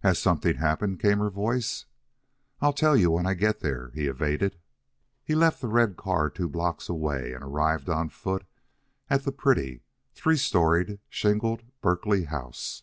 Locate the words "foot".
8.10-8.44